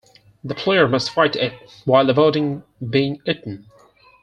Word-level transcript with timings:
The 0.43 0.55
player 0.55 0.87
must 0.87 1.11
fight 1.11 1.35
it 1.35 1.53
while 1.85 2.09
avoiding 2.09 2.63
being 2.89 3.21
eaten. 3.27 3.67